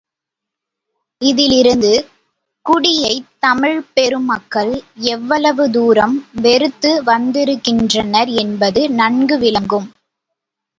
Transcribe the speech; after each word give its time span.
இதிலிருந்து 1.21 1.91
குடியைத் 2.65 3.27
தமிழ்ப் 3.39 3.87
பெருமக்கள் 3.93 4.73
எவ்வளவு 5.09 5.71
தூரம் 5.71 6.17
வெறுத்து 6.41 7.03
வந்திருக்கின்றனர் 7.03 8.31
என்பது 8.39 8.89
நன்கு 8.95 9.37
விளங்கும். 9.37 9.87